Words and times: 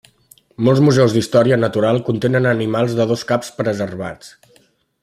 Molts 0.67 0.79
museus 0.85 1.13
d'història 1.17 1.59
natural 1.65 2.01
contenen 2.09 2.49
animals 2.53 2.97
de 3.01 3.09
dos 3.13 3.27
caps 3.35 3.55
preservats. 3.61 4.35